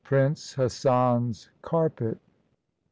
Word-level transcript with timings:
PRINCE 0.03 0.53
Hassan's 0.55 1.51
carpet. 1.61 2.17